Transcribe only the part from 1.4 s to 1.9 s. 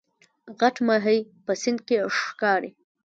په سیند